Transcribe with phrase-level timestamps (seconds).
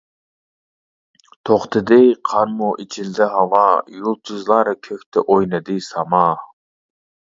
[1.49, 1.99] توختىدى
[2.31, 3.61] قارمۇ ئېچىلدى ھاۋا،
[3.99, 6.27] يۇلتۇزلار كۆكتە ئوينىدى ساما.